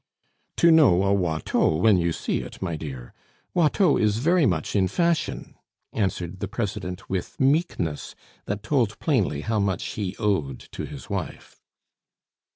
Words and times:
"To 0.57 0.71
know 0.71 1.03
a 1.03 1.13
Watteau 1.13 1.75
when 1.75 1.97
you 1.97 2.11
see 2.11 2.39
it, 2.39 2.59
my 2.59 2.75
dear. 2.75 3.13
Watteau 3.53 3.97
is 3.97 4.17
very 4.17 4.47
much 4.47 4.75
in 4.75 4.87
fashion," 4.87 5.53
answered 5.93 6.39
the 6.39 6.47
President 6.47 7.07
with 7.07 7.39
meekness, 7.39 8.15
that 8.45 8.63
told 8.63 8.97
plainly 8.97 9.41
how 9.41 9.59
much 9.59 9.83
he 9.91 10.15
owed 10.17 10.57
to 10.71 10.85
his 10.87 11.07
wife. 11.07 11.61